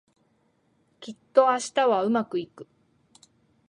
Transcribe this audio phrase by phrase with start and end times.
[0.99, 2.67] きっと明日はうまくいく